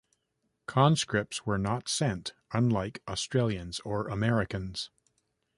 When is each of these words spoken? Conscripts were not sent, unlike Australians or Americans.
Conscripts 0.65 1.45
were 1.45 1.59
not 1.59 1.87
sent, 1.87 2.33
unlike 2.53 3.03
Australians 3.07 3.79
or 3.81 4.07
Americans. 4.07 4.89